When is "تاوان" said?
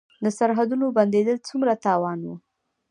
1.85-2.19